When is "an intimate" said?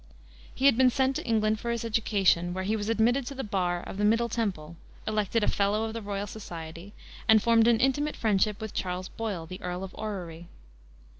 7.67-8.15